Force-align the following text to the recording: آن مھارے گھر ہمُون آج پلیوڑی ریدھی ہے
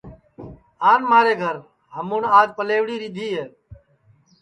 آن 0.89 0.99
مھارے 1.09 1.33
گھر 1.41 1.55
ہمُون 1.95 2.23
آج 2.39 2.47
پلیوڑی 2.57 2.95
ریدھی 3.01 3.27
ہے 3.37 3.45